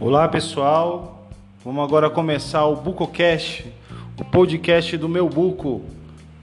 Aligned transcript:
Olá 0.00 0.26
pessoal, 0.26 1.28
vamos 1.64 1.84
agora 1.84 2.08
começar 2.08 2.64
o 2.64 2.76
BucoCast, 2.76 3.66
o 4.18 4.24
podcast 4.24 4.96
do 4.96 5.08
meu 5.08 5.28
Buco. 5.28 5.82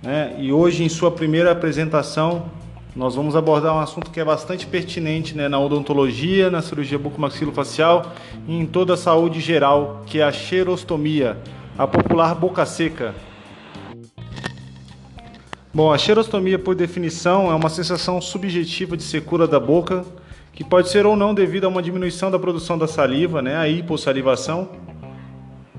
Né? 0.04 0.36
E 0.38 0.52
hoje, 0.52 0.84
em 0.84 0.90
sua 0.90 1.10
primeira 1.10 1.52
apresentação, 1.52 2.46
nós 2.96 3.16
vamos 3.16 3.36
abordar 3.36 3.76
um 3.76 3.80
assunto 3.80 4.12
que 4.12 4.20
é 4.20 4.24
bastante 4.24 4.68
pertinente 4.68 5.36
né, 5.36 5.50
na 5.50 5.60
odontologia, 5.60 6.52
na 6.52 6.62
cirurgia 6.62 7.00
bucomaxilofacial 7.00 8.12
e 8.48 8.58
em 8.58 8.66
toda 8.66 8.94
a 8.94 8.98
saúde 8.98 9.42
geral, 9.42 10.04
que 10.06 10.20
é 10.20 10.24
a 10.24 10.32
xerostomia, 10.32 11.38
a 11.78 11.88
popular 11.88 12.36
boca 12.36 12.66
seca. 12.66 13.16
Bom, 15.76 15.92
a 15.92 15.98
xerostomia, 15.98 16.58
por 16.58 16.74
definição, 16.74 17.52
é 17.52 17.54
uma 17.54 17.68
sensação 17.68 18.22
subjetiva 18.22 18.96
de 18.96 19.04
secura 19.04 19.46
da 19.46 19.60
boca 19.60 20.06
que 20.54 20.64
pode 20.64 20.88
ser 20.88 21.06
ou 21.06 21.18
não 21.18 21.36
devido 21.36 21.66
a 21.66 21.68
uma 21.68 21.84
diminuição 21.84 22.32
da 22.32 22.40
produção 22.40 22.78
da 22.78 22.88
saliva, 22.88 23.42
né, 23.42 23.58
a 23.58 23.68
hipossalivação, 23.68 24.70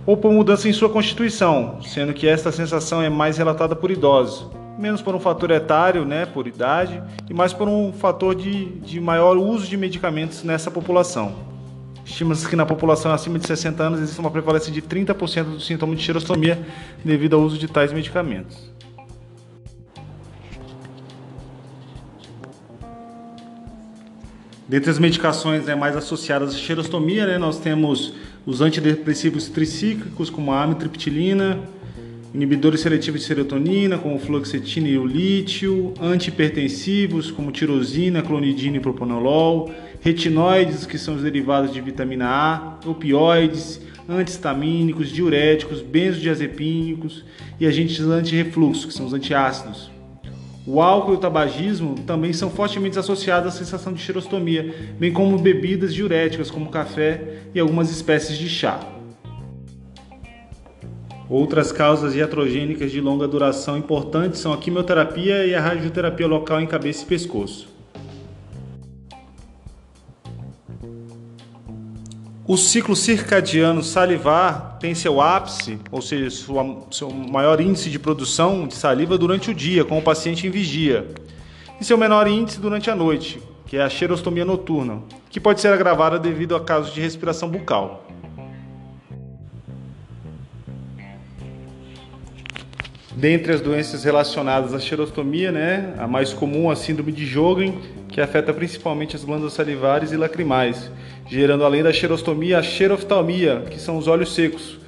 ou 0.05 0.15
por 0.15 0.31
mudança 0.31 0.69
em 0.69 0.73
sua 0.75 0.91
constituição, 0.91 1.81
sendo 1.81 2.13
que 2.13 2.29
esta 2.29 2.53
sensação 2.53 3.01
é 3.01 3.09
mais 3.09 3.39
relatada 3.39 3.75
por 3.75 3.91
idosos, 3.91 4.47
menos 4.79 5.01
por 5.01 5.15
um 5.15 5.19
fator 5.19 5.51
etário, 5.51 6.05
né, 6.05 6.27
por 6.27 6.47
idade, 6.47 7.03
e 7.31 7.33
mais 7.33 7.55
por 7.55 7.67
um 7.67 7.91
fator 7.91 8.35
de, 8.35 8.67
de 8.81 9.01
maior 9.01 9.39
uso 9.39 9.67
de 9.67 9.79
medicamentos 9.79 10.43
nessa 10.43 10.71
população. 10.71 11.33
Estima-se 12.05 12.47
que 12.47 12.55
na 12.55 12.67
população 12.67 13.13
acima 13.13 13.39
de 13.39 13.47
60 13.47 13.83
anos 13.83 14.01
existe 14.01 14.21
uma 14.21 14.31
prevalência 14.31 14.71
de 14.71 14.83
30% 14.83 15.45
dos 15.45 15.67
sintomas 15.67 15.97
de 15.97 16.05
xerostomia 16.05 16.59
devido 17.03 17.35
ao 17.35 17.41
uso 17.41 17.57
de 17.57 17.67
tais 17.67 17.95
medicamentos. 17.95 18.76
Dentre 24.69 24.91
as 24.91 24.99
medicações 24.99 25.67
né, 25.67 25.77
mais 25.77 25.97
associadas 25.97 26.53
à 26.53 26.59
xerostomia, 26.59 27.25
né, 27.25 27.39
nós 27.39 27.61
temos 27.61 28.13
os 28.45 28.61
antidepressivos 28.61 29.49
tricíclicos, 29.49 30.29
como 30.29 30.51
a 30.51 30.65
amitriptilina, 30.65 31.61
inibidores 32.35 32.81
seletivos 32.81 33.21
de 33.21 33.27
serotonina, 33.29 33.97
como 33.97 34.19
fluoxetina 34.19 34.89
e 34.89 34.99
o 34.99 35.07
lítio, 35.07 35.95
antihipertensivos, 36.01 37.31
como 37.31 37.53
tirosina, 37.53 38.23
clonidina 38.23 38.79
e 38.79 38.81
propanolol, 38.81 39.73
retinoides, 40.01 40.85
que 40.85 40.99
são 40.99 41.15
os 41.15 41.23
derivados 41.23 41.73
de 41.73 41.81
vitamina 41.81 42.27
A, 42.27 42.79
opioides, 42.85 43.81
antihistamínicos, 44.09 45.11
diuréticos, 45.11 45.81
benzodiazepínicos 45.81 47.25
e 47.61 47.67
agentes 47.67 48.01
antirrefluxo, 48.01 48.89
que 48.89 48.95
são 48.95 49.07
os 49.07 49.15
antiácidos. 49.15 49.96
O 50.67 50.83
álcool 50.83 51.13
e 51.13 51.15
o 51.15 51.21
tabagismo 51.21 51.95
também 52.07 52.33
são 52.33 52.51
fortemente 52.51 52.99
associados 52.99 53.55
à 53.55 53.57
sensação 53.57 53.93
de 53.93 54.03
xerostomia, 54.03 54.75
bem 54.99 55.13
como 55.13 55.39
bebidas 55.39 55.95
diuréticas 55.95 56.51
como 56.51 56.71
café 56.71 57.39
e 57.55 57.61
algumas 57.61 57.89
espécies 57.89 58.37
de 58.37 58.49
chá. 58.49 58.81
Outras 61.31 61.71
causas 61.71 62.17
iatrogênicas 62.17 62.91
de 62.91 63.01
longa 63.01 63.29
duração 63.29 63.79
importantes 63.79 64.41
são 64.41 64.53
a 64.53 64.59
quimioterapia 64.59 65.47
e 65.47 65.55
a 65.55 65.61
radioterapia 65.61 66.27
local 66.27 66.61
em 66.61 66.67
cabeça 66.67 67.05
e 67.05 67.07
pescoço. 67.07 67.76
O 72.49 72.57
ciclo 72.57 72.95
circadiano 72.95 73.83
salivar 73.83 74.79
tem 74.79 74.95
seu 74.95 75.21
ápice, 75.21 75.81
ou 75.91 76.01
seja, 76.01 76.31
sua, 76.31 76.87
seu 76.93 77.11
maior 77.11 77.61
índice 77.61 77.91
de 77.91 77.99
produção 77.99 78.69
de 78.69 78.75
saliva 78.75 79.19
durante 79.19 79.51
o 79.51 79.55
dia, 79.55 79.85
com 79.85 79.99
o 79.99 80.03
paciente 80.03 80.47
em 80.47 80.51
vigia, 80.51 81.09
e 81.81 81.85
seu 81.85 81.99
menor 81.99 82.29
índice 82.29 82.61
durante 82.61 82.89
a 82.89 82.95
noite, 82.95 83.43
que 83.67 83.77
é 83.77 83.83
a 83.83 83.91
xerostomia 83.91 84.45
noturna, 84.45 85.03
que 85.29 85.41
pode 85.41 85.61
ser 85.61 85.73
agravada 85.73 86.21
devido 86.21 86.55
a 86.55 86.61
casos 86.61 86.95
de 86.95 87.01
respiração 87.01 87.49
bucal. 87.49 88.07
Dentre 93.17 93.55
as 93.55 93.61
doenças 93.61 94.05
relacionadas 94.05 94.73
à 94.73 94.79
xerostomia, 94.79 95.51
né, 95.51 95.95
a 95.99 96.07
mais 96.07 96.33
comum 96.33 96.71
é 96.71 96.75
a 96.75 96.77
síndrome 96.77 97.11
de 97.11 97.27
Jogren, 97.27 97.77
que 98.17 98.21
afeta 98.23 98.55
principalmente 98.55 99.15
as 99.15 99.23
glândulas 99.23 99.53
salivares 99.53 100.11
e 100.11 100.17
lacrimais, 100.17 100.91
gerando 101.29 101.67
além 101.67 101.83
da 101.83 101.93
xerostomia 101.93 102.59
a 102.59 102.63
xeroftalmia, 102.63 103.65
que 103.71 103.79
são 103.79 103.99
os 103.99 104.09
olhos 104.09 104.35
secos, 104.35 104.79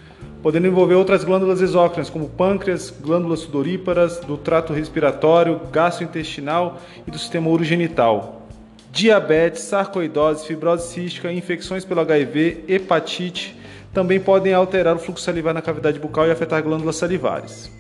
podendo 0.43 0.67
envolver 0.67 0.95
outras 0.95 1.25
glândulas 1.25 1.61
exócrinas, 1.61 2.09
como 2.09 2.31
pâncreas, 2.31 2.89
glândulas 2.89 3.41
sudoríparas, 3.41 4.19
do 4.21 4.39
trato 4.39 4.73
respiratório, 4.73 5.61
gastrointestinal 5.71 6.81
e 7.07 7.11
do 7.11 7.19
sistema 7.19 7.51
urogenital. 7.51 8.47
Diabetes, 8.91 9.61
sarcoidose, 9.61 10.47
fibrose 10.47 10.91
cística, 10.91 11.31
infecções 11.31 11.85
pelo 11.85 12.01
HIV, 12.01 12.65
hepatite 12.67 13.55
também 13.93 14.19
podem 14.19 14.55
alterar 14.55 14.97
o 14.97 14.99
fluxo 14.99 15.23
salivar 15.23 15.53
na 15.53 15.61
cavidade 15.61 15.99
bucal 15.99 16.27
e 16.27 16.31
afetar 16.31 16.63
glândulas 16.63 16.97
salivares. 16.97 17.78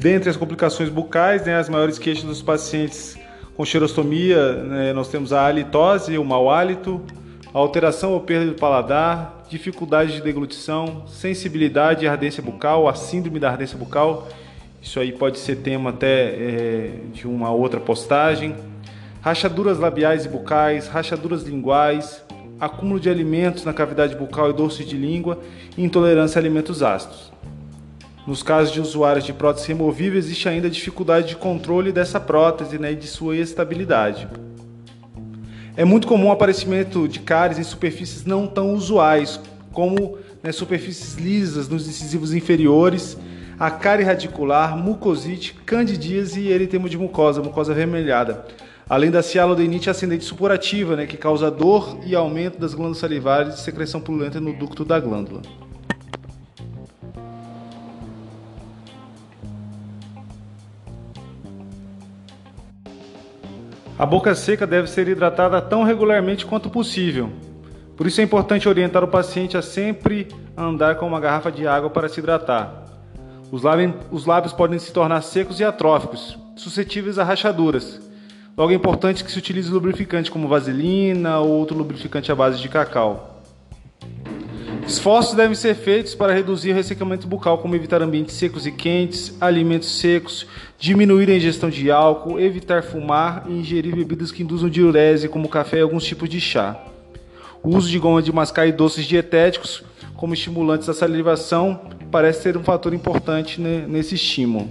Dentre 0.00 0.30
as 0.30 0.36
complicações 0.36 0.88
bucais, 0.88 1.44
né, 1.44 1.56
as 1.56 1.68
maiores 1.68 1.98
queixas 1.98 2.24
dos 2.24 2.40
pacientes 2.40 3.18
com 3.54 3.62
xerostomia, 3.66 4.54
né, 4.54 4.92
nós 4.94 5.08
temos 5.08 5.30
a 5.30 5.44
halitose, 5.44 6.16
o 6.16 6.24
mau 6.24 6.50
hálito, 6.50 7.02
a 7.52 7.58
alteração 7.58 8.12
ou 8.12 8.20
perda 8.20 8.46
do 8.46 8.54
paladar, 8.54 9.44
dificuldade 9.50 10.12
de 10.12 10.22
deglutição, 10.22 11.04
sensibilidade 11.06 12.06
e 12.06 12.08
ardência 12.08 12.42
bucal, 12.42 12.88
a 12.88 12.94
síndrome 12.94 13.38
da 13.38 13.50
ardência 13.50 13.76
bucal. 13.76 14.26
Isso 14.80 14.98
aí 14.98 15.12
pode 15.12 15.38
ser 15.38 15.56
tema 15.56 15.90
até 15.90 16.28
é, 16.30 16.90
de 17.12 17.28
uma 17.28 17.50
outra 17.50 17.78
postagem. 17.78 18.56
Rachaduras 19.20 19.78
labiais 19.78 20.24
e 20.24 20.30
bucais, 20.30 20.88
rachaduras 20.88 21.42
linguais, 21.42 22.24
acúmulo 22.58 22.98
de 22.98 23.10
alimentos 23.10 23.66
na 23.66 23.74
cavidade 23.74 24.16
bucal 24.16 24.48
e 24.48 24.54
dorso 24.54 24.82
de 24.82 24.96
língua 24.96 25.38
intolerância 25.76 26.38
a 26.38 26.40
alimentos 26.40 26.82
ácidos. 26.82 27.30
Nos 28.30 28.44
casos 28.44 28.72
de 28.72 28.80
usuários 28.80 29.24
de 29.24 29.32
prótese 29.32 29.66
removível, 29.66 30.16
existe 30.16 30.48
ainda 30.48 30.70
dificuldade 30.70 31.26
de 31.26 31.34
controle 31.34 31.90
dessa 31.90 32.20
prótese 32.20 32.78
né, 32.78 32.92
e 32.92 32.94
de 32.94 33.08
sua 33.08 33.36
estabilidade. 33.36 34.28
É 35.76 35.84
muito 35.84 36.06
comum 36.06 36.28
o 36.28 36.30
aparecimento 36.30 37.08
de 37.08 37.18
cáries 37.18 37.58
em 37.58 37.64
superfícies 37.64 38.24
não 38.24 38.46
tão 38.46 38.72
usuais, 38.72 39.40
como 39.72 40.16
né, 40.44 40.52
superfícies 40.52 41.16
lisas 41.16 41.68
nos 41.68 41.88
incisivos 41.88 42.32
inferiores, 42.32 43.18
a 43.58 43.68
cárie 43.68 44.06
radicular, 44.06 44.76
mucosite, 44.76 45.54
candidíase 45.66 46.42
e 46.42 46.52
eritema 46.52 46.88
de 46.88 46.96
mucosa, 46.96 47.42
mucosa 47.42 47.72
avermelhada. 47.72 48.46
Além 48.88 49.10
da 49.10 49.24
cialodenite 49.24 49.90
ascendente 49.90 50.22
supurativa, 50.24 50.94
né, 50.94 51.04
que 51.04 51.16
causa 51.16 51.50
dor 51.50 51.98
e 52.06 52.14
aumento 52.14 52.60
das 52.60 52.74
glândulas 52.74 52.98
salivares 52.98 53.56
e 53.56 53.60
secreção 53.60 54.00
purulenta 54.00 54.40
no 54.40 54.52
ducto 54.52 54.84
da 54.84 55.00
glândula. 55.00 55.42
A 64.00 64.06
boca 64.06 64.34
seca 64.34 64.66
deve 64.66 64.88
ser 64.88 65.08
hidratada 65.08 65.60
tão 65.60 65.82
regularmente 65.82 66.46
quanto 66.46 66.70
possível. 66.70 67.28
Por 67.98 68.06
isso 68.06 68.18
é 68.18 68.24
importante 68.24 68.66
orientar 68.66 69.04
o 69.04 69.08
paciente 69.08 69.58
a 69.58 69.62
sempre 69.62 70.26
andar 70.56 70.94
com 70.94 71.06
uma 71.06 71.20
garrafa 71.20 71.52
de 71.52 71.66
água 71.66 71.90
para 71.90 72.08
se 72.08 72.18
hidratar. 72.18 72.86
Os 73.52 73.62
lábios, 73.62 73.92
os 74.10 74.24
lábios 74.24 74.54
podem 74.54 74.78
se 74.78 74.90
tornar 74.90 75.20
secos 75.20 75.60
e 75.60 75.64
atróficos, 75.64 76.38
suscetíveis 76.56 77.18
a 77.18 77.24
rachaduras. 77.24 78.00
Logo 78.56 78.72
é 78.72 78.74
importante 78.74 79.22
que 79.22 79.30
se 79.30 79.36
utilize 79.36 79.70
lubrificante 79.70 80.30
como 80.30 80.48
vaselina 80.48 81.38
ou 81.40 81.50
outro 81.50 81.76
lubrificante 81.76 82.32
à 82.32 82.34
base 82.34 82.58
de 82.58 82.70
cacau. 82.70 83.29
Esforços 84.90 85.34
devem 85.34 85.54
ser 85.54 85.76
feitos 85.76 86.16
para 86.16 86.34
reduzir 86.34 86.72
o 86.72 86.74
ressecamento 86.74 87.24
bucal, 87.24 87.58
como 87.58 87.76
evitar 87.76 88.02
ambientes 88.02 88.34
secos 88.34 88.66
e 88.66 88.72
quentes, 88.72 89.32
alimentos 89.40 89.88
secos, 90.00 90.48
diminuir 90.80 91.30
a 91.30 91.36
ingestão 91.36 91.70
de 91.70 91.92
álcool, 91.92 92.40
evitar 92.40 92.82
fumar 92.82 93.44
e 93.48 93.52
ingerir 93.52 93.94
bebidas 93.94 94.32
que 94.32 94.42
induzam 94.42 94.68
diurese, 94.68 95.28
como 95.28 95.48
café 95.48 95.78
e 95.78 95.82
alguns 95.82 96.02
tipos 96.02 96.28
de 96.28 96.40
chá. 96.40 96.76
O 97.62 97.76
uso 97.76 97.88
de 97.88 98.00
goma 98.00 98.20
de 98.20 98.32
mascar 98.32 98.66
e 98.66 98.72
doces 98.72 99.06
dietéticos 99.06 99.84
como 100.16 100.34
estimulantes 100.34 100.88
da 100.88 100.92
salivação 100.92 101.82
parece 102.10 102.42
ser 102.42 102.56
um 102.56 102.64
fator 102.64 102.92
importante 102.92 103.60
nesse 103.60 104.16
estímulo. 104.16 104.68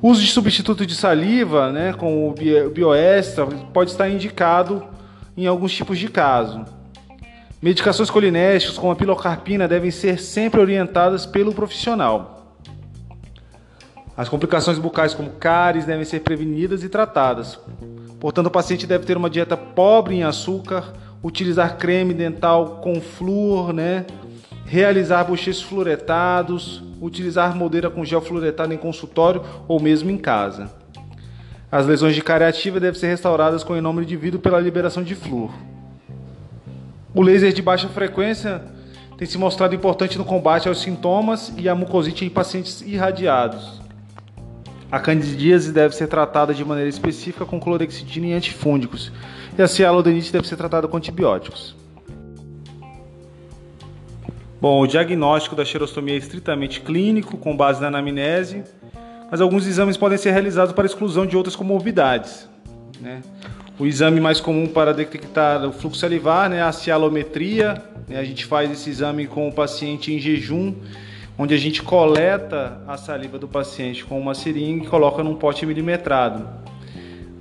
O 0.00 0.08
uso 0.08 0.20
de 0.20 0.30
substituto 0.30 0.86
de 0.86 0.94
saliva, 0.94 1.72
né, 1.72 1.92
como 1.94 2.28
o 2.30 2.70
bioextra, 2.70 3.44
pode 3.44 3.90
estar 3.90 4.08
indicado 4.08 4.84
em 5.36 5.48
alguns 5.48 5.74
tipos 5.74 5.98
de 5.98 6.06
caso. 6.06 6.75
Medicações 7.66 8.08
colinérgicas 8.08 8.78
como 8.78 8.92
a 8.92 8.94
pilocarpina 8.94 9.66
devem 9.66 9.90
ser 9.90 10.20
sempre 10.20 10.60
orientadas 10.60 11.26
pelo 11.26 11.52
profissional. 11.52 12.54
As 14.16 14.28
complicações 14.28 14.78
bucais 14.78 15.14
como 15.14 15.30
cáries 15.30 15.84
devem 15.84 16.04
ser 16.04 16.20
prevenidas 16.20 16.84
e 16.84 16.88
tratadas. 16.88 17.58
Portanto, 18.20 18.46
o 18.46 18.50
paciente 18.52 18.86
deve 18.86 19.04
ter 19.04 19.16
uma 19.16 19.28
dieta 19.28 19.56
pobre 19.56 20.14
em 20.14 20.22
açúcar, 20.22 20.92
utilizar 21.24 21.76
creme 21.76 22.14
dental 22.14 22.80
com 22.84 23.00
flúor, 23.00 23.72
né? 23.72 24.06
realizar 24.64 25.24
bochechos 25.24 25.62
fluoretados, 25.62 26.84
utilizar 27.00 27.56
moldeira 27.56 27.90
com 27.90 28.04
gel 28.04 28.20
fluoretado 28.20 28.72
em 28.72 28.78
consultório 28.78 29.42
ou 29.66 29.80
mesmo 29.80 30.08
em 30.08 30.18
casa. 30.18 30.70
As 31.68 31.84
lesões 31.84 32.14
de 32.14 32.22
cárie 32.22 32.46
ativa 32.46 32.78
devem 32.78 33.00
ser 33.00 33.08
restauradas 33.08 33.64
com 33.64 33.74
enômero 33.74 34.04
indivíduo 34.04 34.38
pela 34.38 34.60
liberação 34.60 35.02
de 35.02 35.16
flúor. 35.16 35.50
O 37.16 37.22
laser 37.22 37.50
de 37.50 37.62
baixa 37.62 37.88
frequência 37.88 38.60
tem 39.16 39.26
se 39.26 39.38
mostrado 39.38 39.74
importante 39.74 40.18
no 40.18 40.24
combate 40.24 40.68
aos 40.68 40.82
sintomas 40.82 41.50
e 41.56 41.66
à 41.66 41.74
mucosite 41.74 42.26
em 42.26 42.28
pacientes 42.28 42.82
irradiados. 42.82 43.80
A 44.92 45.00
candidíase 45.00 45.72
deve 45.72 45.96
ser 45.96 46.08
tratada 46.08 46.52
de 46.52 46.62
maneira 46.62 46.90
específica 46.90 47.46
com 47.46 47.58
clorexidina 47.58 48.26
e 48.26 48.32
antifúngicos, 48.34 49.10
e 49.56 49.62
a 49.62 49.66
cialodenite 49.66 50.30
deve 50.30 50.46
ser 50.46 50.56
tratada 50.56 50.86
com 50.86 50.98
antibióticos. 50.98 51.74
Bom, 54.60 54.82
o 54.82 54.86
diagnóstico 54.86 55.56
da 55.56 55.64
xerostomia 55.64 56.16
é 56.16 56.18
estritamente 56.18 56.82
clínico, 56.82 57.38
com 57.38 57.56
base 57.56 57.80
na 57.80 57.88
anamnese, 57.88 58.62
mas 59.30 59.40
alguns 59.40 59.66
exames 59.66 59.96
podem 59.96 60.18
ser 60.18 60.32
realizados 60.32 60.74
para 60.74 60.84
exclusão 60.84 61.24
de 61.24 61.34
outras 61.34 61.56
comorbidades. 61.56 62.46
Né? 63.00 63.22
O 63.78 63.84
exame 63.84 64.22
mais 64.22 64.40
comum 64.40 64.66
para 64.66 64.94
detectar 64.94 65.62
o 65.66 65.70
fluxo 65.70 66.00
salivar 66.00 66.48
né, 66.48 66.62
a 66.62 66.72
cialometria. 66.72 67.74
Né? 68.08 68.18
A 68.18 68.24
gente 68.24 68.46
faz 68.46 68.70
esse 68.70 68.88
exame 68.88 69.26
com 69.26 69.46
o 69.46 69.52
paciente 69.52 70.10
em 70.10 70.18
jejum, 70.18 70.74
onde 71.38 71.52
a 71.52 71.58
gente 71.58 71.82
coleta 71.82 72.80
a 72.88 72.96
saliva 72.96 73.38
do 73.38 73.46
paciente 73.46 74.02
com 74.02 74.18
uma 74.18 74.34
seringa 74.34 74.84
e 74.84 74.88
coloca 74.88 75.22
num 75.22 75.34
pote 75.34 75.66
milimetrado. 75.66 76.48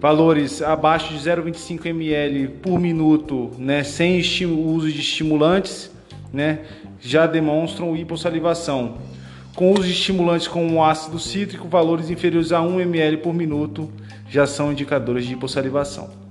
Valores 0.02 0.62
abaixo 0.62 1.14
de 1.14 1.20
0,25 1.20 1.86
ml 1.86 2.50
por 2.50 2.82
minuto, 2.82 3.52
né, 3.58 3.86
sem 3.86 4.20
uso 4.20 4.92
de 4.92 5.00
estimulantes, 5.00 5.90
né, 6.34 6.60
já 7.00 7.26
demonstram 7.26 7.96
hipossalivação. 7.96 8.98
Com 9.56 9.72
uso 9.72 9.84
de 9.84 9.94
estimulantes 9.94 10.50
como 10.50 10.84
ácido 10.84 11.18
cítrico, 11.18 11.70
valores 11.70 12.10
inferiores 12.10 12.52
a 12.52 12.62
1 12.62 12.82
ml 12.82 13.18
por 13.18 13.34
minuto 13.34 13.90
já 14.30 14.46
são 14.46 14.74
indicadores 14.74 15.26
de 15.26 15.32
hipossalivação. 15.32 16.25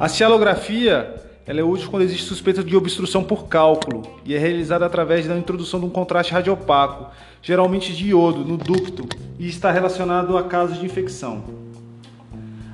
A 0.00 0.06
cialografia 0.06 1.12
ela 1.44 1.58
é 1.58 1.64
útil 1.64 1.90
quando 1.90 2.02
existe 2.02 2.24
suspeita 2.24 2.62
de 2.62 2.76
obstrução 2.76 3.24
por 3.24 3.48
cálculo 3.48 4.02
e 4.24 4.32
é 4.32 4.38
realizada 4.38 4.86
através 4.86 5.26
da 5.26 5.36
introdução 5.36 5.80
de 5.80 5.86
um 5.86 5.90
contraste 5.90 6.32
radiopaco, 6.32 7.10
geralmente 7.42 7.92
de 7.92 8.10
iodo, 8.10 8.44
no 8.44 8.56
ducto, 8.56 9.08
e 9.40 9.48
está 9.48 9.72
relacionado 9.72 10.38
a 10.38 10.44
casos 10.44 10.78
de 10.78 10.86
infecção. 10.86 11.42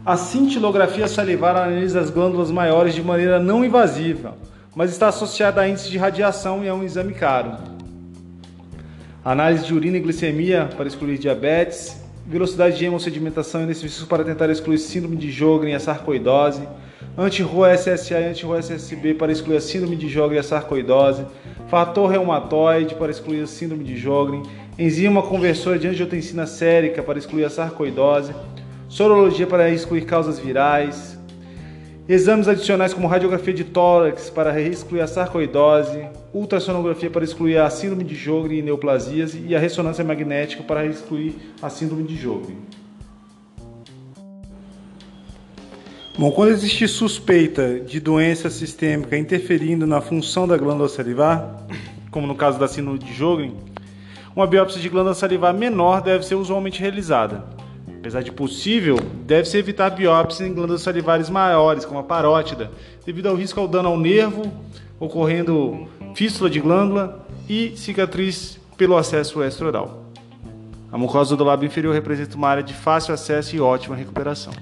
A 0.04 0.18
cintilografia 0.18 1.08
salivar 1.08 1.56
analisa 1.56 1.98
as 1.98 2.10
glândulas 2.10 2.50
maiores 2.50 2.94
de 2.94 3.02
maneira 3.02 3.40
não 3.40 3.64
invasiva, 3.64 4.36
mas 4.76 4.90
está 4.90 5.08
associada 5.08 5.62
a 5.62 5.68
índice 5.68 5.88
de 5.88 5.96
radiação 5.96 6.62
e 6.62 6.66
é 6.66 6.74
um 6.74 6.82
exame 6.82 7.14
caro. 7.14 7.56
Análise 9.24 9.64
de 9.64 9.72
urina 9.72 9.96
e 9.96 10.00
glicemia 10.00 10.68
para 10.76 10.88
excluir 10.88 11.16
diabetes, 11.16 11.96
velocidade 12.26 12.76
de 12.76 12.84
hemossedimentação 12.84 13.62
e 13.62 13.66
necessários 13.66 14.04
para 14.04 14.24
tentar 14.24 14.50
excluir 14.50 14.76
síndrome 14.76 15.16
de 15.16 15.30
Jogren 15.30 15.72
e 15.72 15.74
a 15.74 15.80
sarcoidose, 15.80 16.68
anti-ROA-SSA 17.16 18.20
e 18.20 18.24
anti-ROA-SSB 18.30 19.14
para 19.14 19.32
excluir 19.32 19.56
a 19.56 19.60
síndrome 19.60 19.96
de 19.96 20.08
Jogren 20.08 20.36
e 20.36 20.40
a 20.40 20.42
sarcoidose, 20.42 21.24
fator 21.68 22.10
reumatoide 22.10 22.94
para 22.94 23.10
excluir 23.10 23.42
a 23.42 23.46
síndrome 23.46 23.84
de 23.84 23.96
Jogren, 23.96 24.42
enzima 24.78 25.22
conversora 25.22 25.78
de 25.78 25.88
angiotensina 25.88 26.46
sérica 26.46 27.02
para 27.02 27.18
excluir 27.18 27.44
a 27.44 27.50
sarcoidose, 27.50 28.34
sorologia 28.88 29.46
para 29.46 29.70
excluir 29.70 30.04
causas 30.04 30.38
virais, 30.38 31.14
Exames 32.06 32.48
adicionais 32.48 32.92
como 32.92 33.08
radiografia 33.08 33.54
de 33.54 33.64
tórax 33.64 34.28
para 34.28 34.60
excluir 34.60 35.00
a 35.00 35.06
sarcoidose, 35.06 36.06
ultrassonografia 36.34 37.08
para 37.08 37.24
excluir 37.24 37.56
a 37.56 37.70
síndrome 37.70 38.04
de 38.04 38.14
Jogren 38.14 38.58
e 38.58 38.62
neoplasias. 38.62 39.34
E 39.34 39.56
a 39.56 39.58
ressonância 39.58 40.04
magnética 40.04 40.62
para 40.62 40.84
excluir 40.84 41.34
a 41.62 41.70
síndrome 41.70 42.02
de 42.02 42.14
Jogren. 42.14 42.58
Bom, 46.16 46.30
quando 46.30 46.52
existe 46.52 46.86
suspeita 46.86 47.80
de 47.80 47.98
doença 47.98 48.48
sistêmica 48.48 49.18
interferindo 49.18 49.84
na 49.84 50.00
função 50.00 50.46
da 50.46 50.56
glândula 50.56 50.88
salivar, 50.88 51.66
como 52.12 52.24
no 52.24 52.36
caso 52.36 52.56
da 52.56 52.68
síndrome 52.68 53.00
de 53.00 53.12
Jogren, 53.12 53.52
uma 54.34 54.46
biópsia 54.46 54.80
de 54.80 54.88
glândula 54.88 55.12
salivar 55.16 55.52
menor 55.52 56.00
deve 56.00 56.24
ser 56.24 56.36
usualmente 56.36 56.80
realizada. 56.80 57.44
Apesar 57.98 58.22
de 58.22 58.30
possível, 58.30 58.96
deve-se 59.26 59.58
evitar 59.58 59.90
biópsia 59.90 60.46
em 60.46 60.54
glândulas 60.54 60.82
salivares 60.82 61.28
maiores, 61.28 61.84
como 61.84 61.98
a 61.98 62.04
parótida, 62.04 62.70
devido 63.04 63.26
ao 63.26 63.34
risco 63.34 63.58
ao 63.58 63.66
dano 63.66 63.88
ao 63.88 63.98
nervo, 63.98 64.44
ocorrendo 65.00 65.88
fístula 66.14 66.48
de 66.48 66.60
glândula 66.60 67.26
e 67.48 67.72
cicatriz 67.76 68.60
pelo 68.76 68.96
acesso 68.96 69.42
extraoral. 69.42 70.04
A 70.92 70.96
mucosa 70.96 71.36
do 71.36 71.42
lábio 71.42 71.66
inferior 71.66 71.92
representa 71.92 72.36
uma 72.36 72.48
área 72.48 72.62
de 72.62 72.72
fácil 72.72 73.12
acesso 73.12 73.56
e 73.56 73.60
ótima 73.60 73.96
recuperação. 73.96 74.52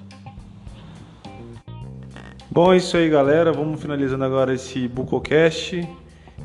Bom, 2.52 2.70
é 2.74 2.76
isso 2.76 2.98
aí, 2.98 3.08
galera. 3.08 3.50
Vamos 3.50 3.80
finalizando 3.80 4.24
agora 4.24 4.52
esse 4.52 4.86
Bucocast 4.86 5.88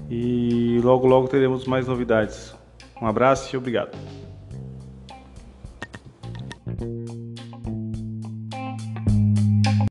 e 0.09 0.79
logo 0.81 1.05
logo 1.05 1.27
teremos 1.27 1.65
mais 1.65 1.85
novidades. 1.85 2.55
Um 3.01 3.05
abraço 3.05 3.53
e 3.53 3.57
obrigado. 3.57 3.91